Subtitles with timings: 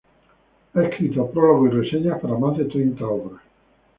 [0.73, 3.39] Ha escritos prólogos y reseñas para más de treinta obras.